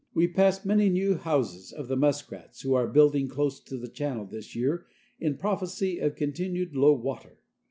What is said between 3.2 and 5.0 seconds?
close to the channel this year